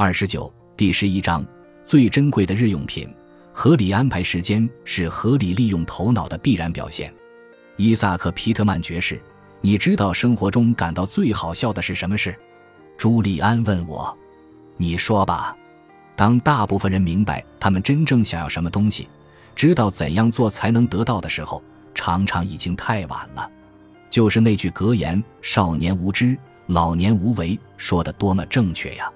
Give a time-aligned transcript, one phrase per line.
[0.00, 1.44] 二十九，第十一章，
[1.84, 3.12] 最珍贵的日用品。
[3.52, 7.12] 合理安排时间是合理利用头脑的必然表现。
[7.76, 9.20] 伊萨克·皮特曼爵士，
[9.60, 12.32] 你知道生活中感到最好笑的是什么事？
[12.96, 14.16] 朱利安问我。
[14.76, 15.56] 你说吧。
[16.14, 19.08] 当大部分人明白他们真正想要什么东西，
[19.56, 21.60] 知道怎样做才能得到的时候，
[21.92, 23.50] 常常已经太晚了。
[24.08, 29.10] 就是那句格言：“少年无知，老年无为”，说的多么正确呀！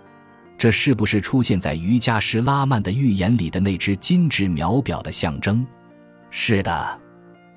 [0.62, 5.66] 这是不是出现在瑜伽师拉曼的预言里的那只精致秒表的象征？
[6.30, 7.00] 是的，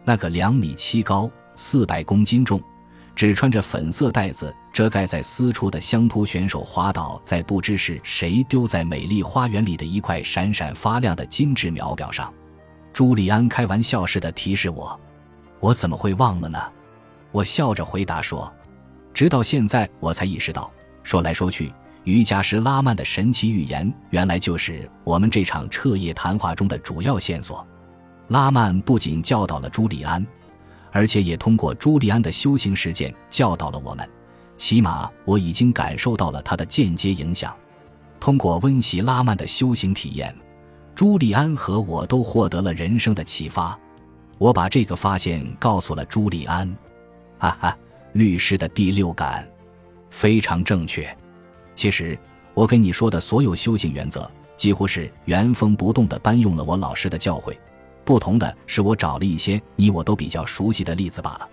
[0.03, 2.59] 那个两米七高、四百公斤重、
[3.15, 12.33] 只穿着粉色带子遮盖在私处的相扑选手滑倒在不知是谁丢在美丽花园里的一块闪闪发亮的精致秒表上。
[12.91, 14.99] 朱利安开玩笑似的提示我
[15.61, 16.59] ：“我怎么会忘了呢？”
[17.31, 18.51] 我笑着回答说
[19.13, 20.71] ：“直到现在，我才意识到，
[21.03, 21.71] 说来说去。”
[22.05, 27.65] 瑜伽师拉曼的神奇预言，原来就是我们这场彻夜谈话中的主要线索。
[28.27, 30.25] 拉曼不仅教导了朱利安，
[30.91, 34.07] 而且也通过朱利安的修行实践教导了我们。
[34.55, 37.55] 起码我已经感受到了他的间接影响。
[38.19, 40.33] 通过温习拉曼的修行体验，
[40.93, 43.77] 朱利安和我都获得了人生的启发。
[44.37, 46.71] 我把这个发现告诉了朱利安。
[47.39, 47.77] 哈哈，
[48.13, 49.47] 律师的第六感，
[50.11, 51.15] 非常正确。
[51.75, 52.17] 其实，
[52.53, 57.53] 我跟你说的所有修行原则，几乎是原封不动地搬用了我老师的教诲。
[58.05, 61.49] 不同的是，我找了一些你我都比较熟悉的例子罢了。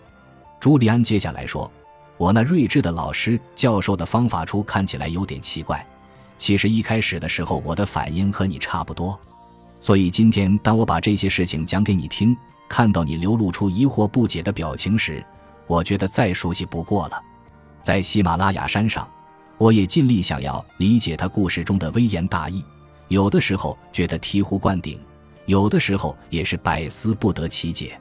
[0.61, 1.69] 朱利安接下来说
[2.17, 5.85] ：“我那睿智的老师教授的方法初看起来有点奇怪，
[6.39, 9.19] 其实一开始的时候我的反应和你差不多。
[9.81, 12.37] 所以今天当我把这些事情讲给你听，
[12.69, 15.25] 看到你流露出疑惑不解的表情时，
[15.67, 17.21] 我觉得再熟悉不过了。
[17.83, 19.05] 在喜马拉雅山上。”
[19.63, 22.65] 我也尽力想要理解他故事中的微言大义，
[23.07, 24.99] 有的时候觉得醍醐灌顶，
[25.47, 27.97] 有的时候也是百思不得其解。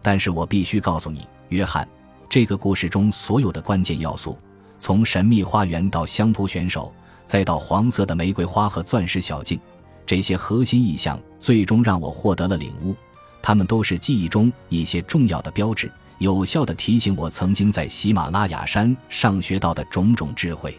[0.00, 1.86] 但是我必须告诉你，约翰，
[2.26, 4.38] 这个故事中所有的关键要素，
[4.78, 6.90] 从神秘花园到香扑选手，
[7.26, 9.60] 再到黄色的玫瑰花和钻石小径，
[10.06, 12.96] 这些核心意象最终让我获得了领悟。
[13.42, 20.74] 他们都是记忆中一些重要的标志，有效地提醒我曾经在喜马拉雅山上学到的种种智慧。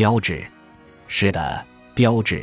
[0.00, 0.42] 标志，
[1.08, 2.42] 是的，标志。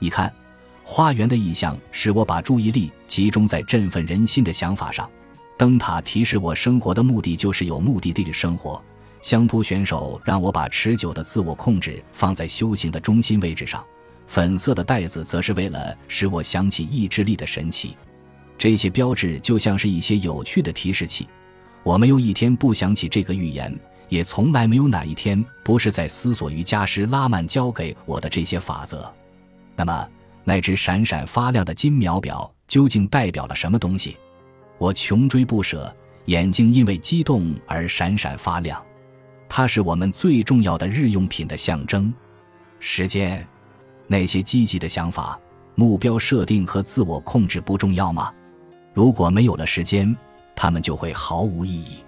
[0.00, 0.34] 你看，
[0.82, 5.08] 花园的意象使我把注意力集中在振奋人心的想法上。
[5.56, 8.82] 灯塔提示我生活的目的就是有目的地的生活。
[9.20, 13.84] 相扑选手让我把持久的自我控制放在修行的中心位置上。
[14.26, 17.96] 粉色的袋子则是为了使我想起意志力的神奇。
[18.58, 21.28] 这些标志就像是一些有趣的提示器。
[21.84, 23.72] 我没有一天不想起这个预言。
[24.10, 29.10] 也从来没有哪一天不是在思索瑜伽师拉曼教给我的这些法则。
[29.74, 30.08] 那么，
[30.44, 34.18] 那只闪闪发亮的金秒表究竟代表了什么东西？
[34.78, 35.94] 我穷追不舍，
[36.26, 38.82] 眼睛因为激动而闪闪发亮。
[39.48, 42.12] 它是我们最重要的日用品的象征。
[42.78, 43.46] 时间，
[44.06, 45.38] 那些积极的想法、
[45.74, 48.32] 目标设定和自我控制不重要吗？
[48.92, 50.16] 如果没有了时间，
[50.56, 51.98] 它们就会毫无意义。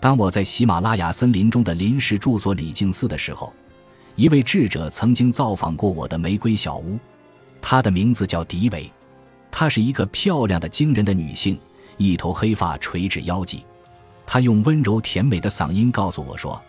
[0.00, 3.52] 当我在喜马拉雅森林中的临时住所李静寺的时候，
[4.14, 6.98] 一位智者曾经造访过我的玫瑰小屋。
[7.60, 8.90] 她的名字叫迪维，
[9.50, 11.58] 她是一个漂亮的惊人的女性，
[11.96, 13.64] 一头黑发垂至腰际。
[14.26, 16.60] 她用温柔甜美的嗓音告诉我说：“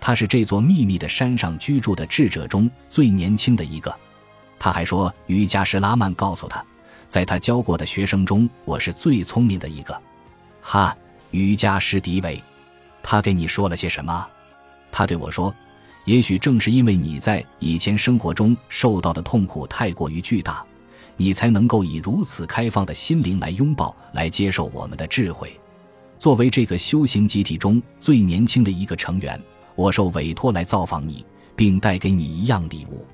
[0.00, 3.94] 她是这座秘密的山上居住的智者中最年轻的一个。”
[4.58, 6.64] 她还说，瑜伽师拉曼告诉她，
[7.06, 10.00] 在他教过的学生中，我是最聪明的一个。
[10.60, 10.96] 哈，
[11.30, 12.42] 瑜伽师迪维。
[13.02, 14.26] 他给你说了些什么？
[14.90, 15.54] 他对我说
[16.04, 20.64] ：“也许正是因为你在以前生活中受到的痛苦太过于巨大，
[21.16, 25.58] 你才能够以如此开放的心灵来拥抱、来接受我们的智慧。
[26.18, 29.40] 作为这个修行集体中最年轻的一个成员，
[29.74, 31.24] 我受委托来造访你，
[31.56, 33.06] 并带给你一样礼物。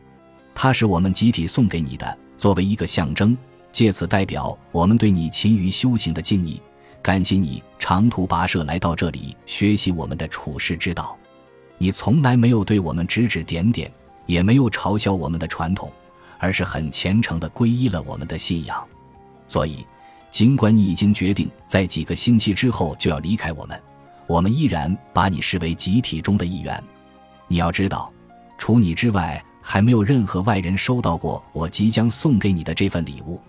[0.55, 3.37] 它是我们集体送给你的，作为一个象征，
[3.71, 6.61] 借此代表我们对你勤于修行的敬意。”
[7.03, 11.17] 感谢你长途跋涉来到这里学习我们的处世之道，
[11.79, 13.91] 你从来没有对我们指指点点，
[14.27, 15.91] 也没有嘲笑我们的传统，
[16.39, 18.85] 而是很虔诚地皈依了我们的信仰。
[19.47, 19.87] 所以，
[20.31, 23.81] 尽管你已经决定在几个星期之后就要离开我们，
[24.27, 26.83] 我们依然把你视为集体中的一员。
[27.47, 28.13] 你要知道，
[28.59, 33.41] 除你之外，还没有任何外人收到过我即将送给你的这份礼物。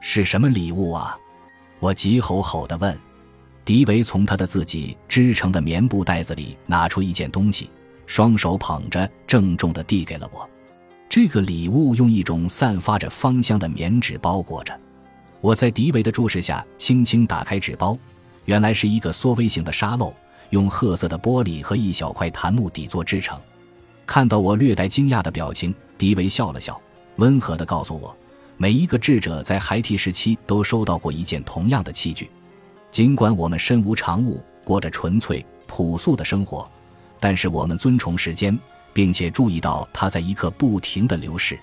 [0.00, 1.18] 是什么礼物啊？
[1.80, 2.98] 我急吼吼地问
[3.64, 7.70] ：“迪维从他的自己织成的棉布袋子里拿出一件东西，
[8.06, 10.48] 双手捧着，郑重地递给了我。
[11.08, 14.78] 这个礼物用一种散发着芳香的棉纸包裹着。
[15.40, 17.96] 我在迪维的注视下，轻轻打开纸包，
[18.46, 20.12] 原来是一个缩微型的沙漏，
[20.50, 23.38] 用褐色的玻璃和一小块檀木底座制成。
[24.06, 26.80] 看到我略带惊讶的表情，迪维笑了笑，
[27.16, 28.16] 温和地告诉我：
[28.56, 32.30] 每一个智者在孩提时期都收到过一件同样的器具。
[32.90, 36.70] 尽管我们身无长物，过着纯粹朴素的生活，
[37.18, 38.56] 但是我们尊崇时间，
[38.92, 41.58] 并且注意到它在一刻不停地流逝。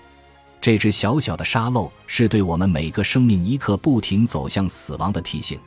[0.60, 5.58] 这只小小的沙漏是对我们每个生命一刻不停走向死亡的提醒，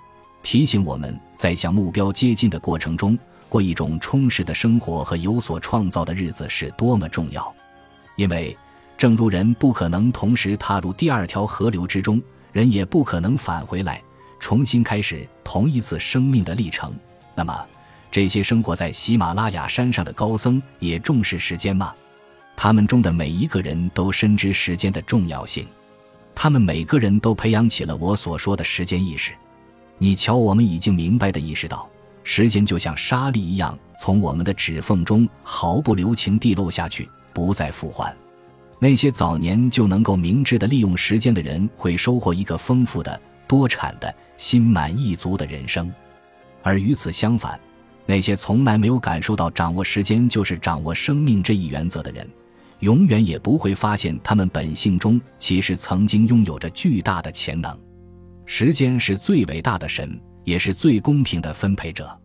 [0.43, 3.17] 提醒我们在向目标接近的过程中，
[3.49, 7.53] 过一种充实的生活和有所创造的日子是多么重要。
[8.15, 8.55] 因为，
[8.97, 12.21] 正如人不可能同时踏入第二条河流之中，
[12.51, 14.01] 人也不可能返回来
[14.39, 16.93] 重新开始同一次生命的历程。
[17.35, 17.67] 那么，
[18.09, 21.93] 这些生活在喜马拉雅山上的高僧也重视时间吗？
[22.55, 25.67] 他们中的每一个人都深知时间的重要性，
[26.33, 29.33] 他们每个人都培养起了我所说的时间意识。
[29.97, 31.89] 你瞧，我们已经明白的意识到，
[32.23, 38.15] 时间就像沙粒一样，从我们的指缝中毫不留情地漏下去，不再复还。
[38.79, 45.87] 那些早年就能够明智的利用时间的人，会收获一个丰富的、多产的、心满意足的人生；
[46.61, 47.59] 而与此相反，
[48.05, 52.27] 那些从来没有感受到掌握时间就是掌握生命这一原则的人，
[52.79, 57.75] 永远也不会发现，他们本性中其实曾经拥有着巨大的潜能。
[58.45, 62.15] 时间是最伟大的神，也是最公平的分配者。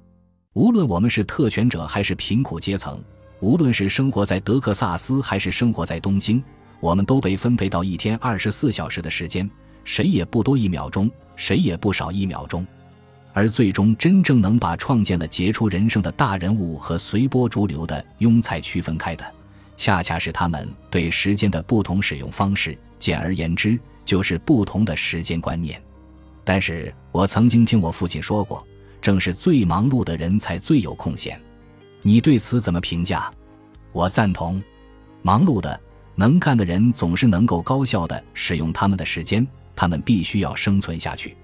[0.55, 3.02] 无论我们是特权者还是贫苦阶层，
[3.40, 6.42] 无论是生活在德克萨斯还是生活在东京，
[6.78, 9.50] 我们都被分配到一天二十四小时的时间，
[9.82, 12.66] 谁也不多一秒钟，谁也不少一秒钟。
[13.32, 19.25] 而最终真正能把创建了杰出人生的大人物和随波逐流的庸才区分开的。
[19.76, 25.81] 恰恰是他们对时间的不同使用方式，简而言之，就是不同的时间观念。
[26.44, 28.66] 但是我曾经听我父亲说过，
[29.00, 31.40] 正是最忙碌的人才最有空闲。
[32.02, 33.31] 你对此怎么评价？
[33.93, 34.62] 我赞同，
[35.23, 35.79] 忙碌的、
[36.14, 41.37] 能干的人总是能够高效的使用他们的时间，他们必须要生存下去。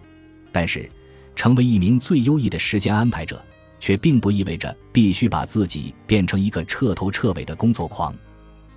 [0.53, 0.91] 但是，
[1.35, 3.45] 成为一名最优异的时间安排者，
[3.79, 8.15] 却并不意味着必须把自己变成一个彻头彻尾的工作狂。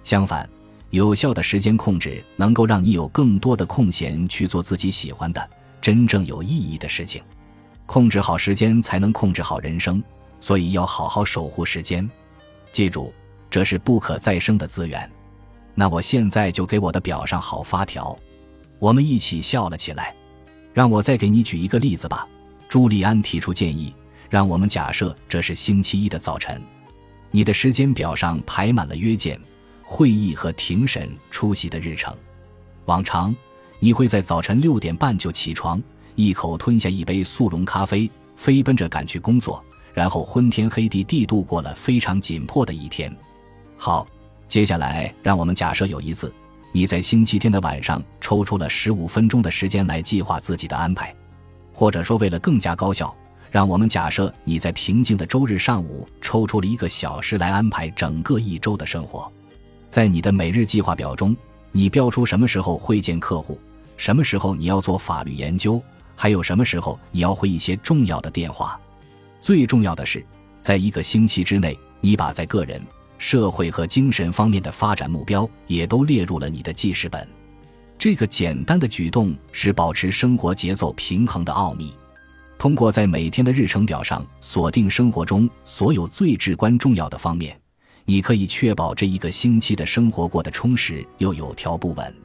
[0.04, 0.50] 相反，
[0.90, 5.50] 有效的时间控制能够让你有更多的空闲去做自己喜欢的、
[5.80, 7.22] 真正有意义的事情。
[7.86, 10.04] 控制好时间，才能控制好人生。
[10.40, 12.10] 所以要好好守护时间，
[12.72, 13.14] 记住，
[13.50, 15.10] 这是不可再生的资源。
[15.76, 18.18] 那我现在就给我的表上好发条。
[18.80, 20.16] 我们一起笑了起来。
[20.72, 22.28] 让我再给你举一个例子吧。
[22.70, 23.94] 朱利安提出建议，
[24.30, 26.62] 让我们假设这是星期一的早晨，
[27.32, 29.40] 你的时间表上排满了约见。
[29.84, 32.16] 会议和庭审出席的日程，
[32.86, 33.36] 往常
[33.80, 35.82] 你会在早晨六点半就起床，
[36.14, 39.62] 一口吞下一杯速溶咖啡，飞奔着赶去工作，
[40.00, 43.14] 然后昏天黑地地度过了非常紧迫的一天。
[43.76, 44.08] 好，
[44.48, 46.34] 接下来让我们假设有一次，
[46.72, 51.14] 你在星期天的晚上抽出了十五分钟的时间来计划自己的安排，
[51.74, 53.14] 或者说为了更加高效，
[53.52, 59.30] 让我们假设你在平静的周日上午抽出了一个小时来安排整个一周的生活。
[59.90, 61.36] 在你的每日计划表中，
[61.74, 63.60] 你标出什么时候会见客户，
[63.98, 65.84] 什么时候你要做法律研究，
[66.16, 68.80] 还有什么时候你要回一些重要的电话。
[69.42, 70.26] 最重要的是，
[70.62, 72.82] 在一个星期之内，你把在个人、
[73.18, 77.28] 社会和精神方面的发展目标也都列入了你的记事本。
[77.98, 81.94] 这个简单的举动是保持生活节奏平衡的奥秘。
[82.58, 87.58] 通过在每天的日程表上锁定生活中所有最至关重要的方面。
[88.06, 92.16] 你可以确保这一个星期的生活过得充实又有条不紊。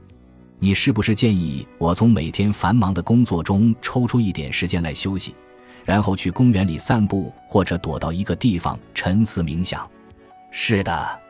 [0.59, 5.35] 你是不是建议我从每天繁忙的工作中抽出一点时间来休息，
[5.85, 9.89] 然后去公园里散步，或者躲到一个地方沉思冥想？
[10.51, 11.21] 是的。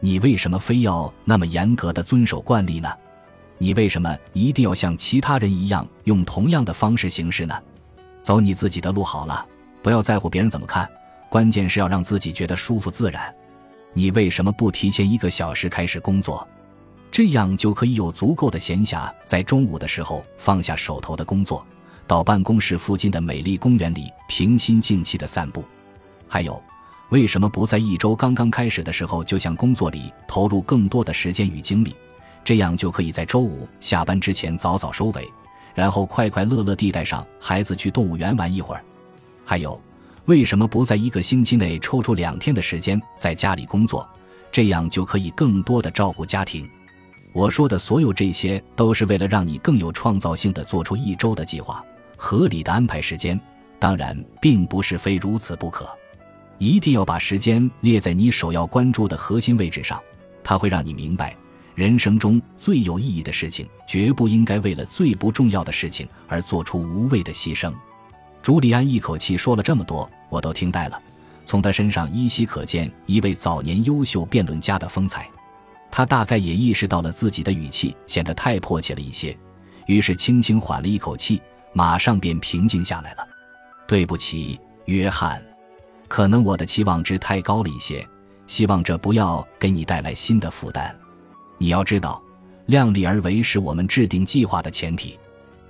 [0.00, 2.92] 你为什么非要那么严格的遵守惯例呢？
[3.56, 7.58] 你为什么一定要像其他人一样用同样的方式行事呢？
[8.22, 9.46] 走你自己的路好了，
[9.82, 10.86] 不要在乎别人怎么看，
[11.30, 13.34] 关键是要让自己觉得舒服自然。
[13.94, 16.46] 你为什么不提前一个小时开始工作？
[17.10, 21.64] 这样就可以有足够的闲暇，在中午的时候放下手头的工作，
[22.06, 25.64] 到办公室附近的美丽公园里平心静气的散步。
[26.28, 26.62] 还有，
[27.10, 31.94] 为什么不在一周刚刚开始的时候就向工作里投入更多的时间与精力？
[32.44, 35.28] 这样就可以在周五下班之前早早收尾，
[35.74, 38.84] 然后快快乐乐地带上孩子去动物园玩一会儿。
[39.44, 39.80] 还有。
[40.26, 44.08] 为什么不在一个星期内抽出两天的时间在家里工作，
[44.50, 46.66] 这样就可以更多的照顾家庭？
[47.34, 51.84] 我说的所有这些，都是为了让你更有创造性的做出一周的计划，
[52.24, 53.38] 合理的安排时间。
[53.78, 55.86] 当然，并不是非如此不可，
[56.56, 60.00] 一定要把时间列在你首要关注的核心位置上。
[60.42, 61.36] 它会让你明白，
[61.74, 67.70] 人生中最有意义的事情，绝不应该为了最不重要的事情而做出无谓的牺牲。
[68.40, 70.98] 朱利安一口气说了这么多，我都听呆了。
[71.44, 75.28] 从他身上依稀可见一位早年优秀辩论家的风采。
[75.90, 79.36] 他大概也意识到了自己的语气显得太迫切了一些，
[79.86, 81.42] 于是轻轻缓了一口气，
[81.74, 83.28] 马上便平静下来了。
[83.86, 85.44] 对不起，约翰，
[86.08, 88.06] 可能我的期望值太高了一些，
[88.46, 90.96] 希望这不要给你带来新的负担。
[91.58, 92.22] 你要知道，
[92.66, 95.18] 量力而为是我们制定计划的前提。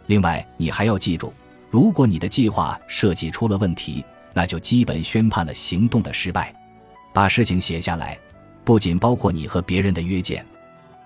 [0.07, 1.33] 另外，你还要记住，
[1.71, 6.55] 如果你的计划设计出了问题，那就基本宣判了行动的失败。
[7.13, 8.17] 把事情写下来。
[8.65, 10.43] 不仅包括你和别人的约见，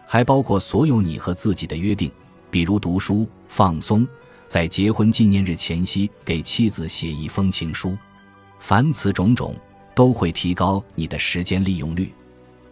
[0.06, 2.08] 还包括所有你和自己的约定，
[2.52, 4.06] 比如读书、放松，
[4.48, 7.96] 在结婚纪念日前夕给妻子写一封情书。
[8.58, 9.54] 凡此种种
[9.94, 12.12] 都会提高你的时间利用率。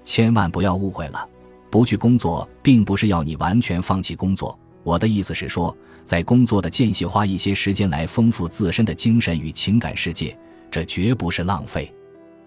[0.02, 1.28] 千万不要误会了，
[1.70, 4.58] 不去工作并不是要你完全放弃工作。
[4.82, 10.36] 我的意思是说，在工作的间隙花一些时间来丰富自身的精神与情感世界，
[10.70, 11.92] 这绝不是浪费。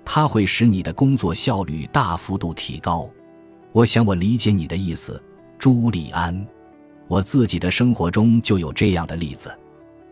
[0.03, 3.09] 它会使你的工作效率大幅度提高。
[3.74, 5.21] 我想我理解你的意思，
[5.57, 6.48] 朱利安。
[7.09, 9.51] 我自己的生活中就有这样的例子，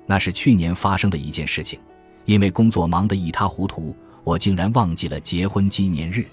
[0.08, 1.80] 那是去年发生的一件事情。
[2.26, 6.26] 因为工作忙得一塌糊涂，我竟然忘记了结婚纪念日。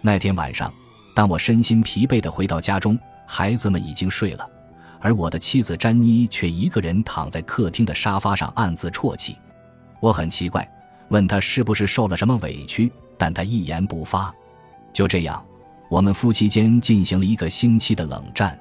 [0.00, 0.72] 那天晚上，
[1.14, 4.48] 当我身心疲惫地回到家中，孩子们已经睡了，
[5.00, 9.36] 而我的妻子詹妮却一个人躺在客厅的沙发上暗自啜泣。
[10.00, 10.66] 我很奇怪。
[11.08, 14.34] 问他是不是受了什么委屈，但他一言不发。
[14.92, 15.44] 就这样，
[15.88, 18.58] 我们夫妻间进行了一个星期的冷战。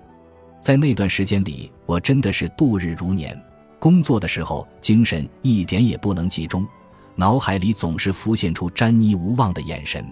[0.65, 3.39] 在那段时间里，我真的是度日如年。
[3.77, 6.65] 工作的时候，精神一点也不能集中，
[7.13, 10.03] 脑海里总是浮现出詹妮无望的眼神。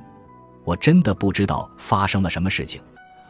[0.64, 2.80] 我真的不知道发生了什么事情，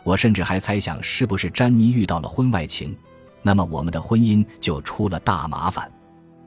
[0.03, 2.94] 我甚至还猜想是不是詹妮遇到了婚外情，
[3.42, 5.89] 那么我们的婚姻就出了大麻烦。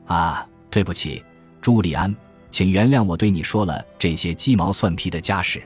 [0.05, 1.25] 啊，对不起，
[1.59, 2.15] 朱利安。
[2.51, 5.59] 请原谅我对你说了这些鸡毛蒜皮的家事，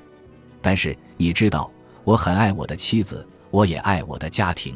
[0.62, 1.70] 但是你知道，
[2.06, 4.74] 我很爱我的妻子，我也爱我的家庭。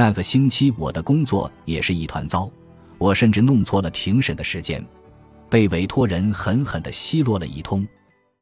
[0.00, 2.50] 那个星期我的工作也是一团糟，
[2.96, 4.82] 我甚至弄错了庭审的时间，
[5.50, 7.86] 被委托人狠狠地奚落了一通。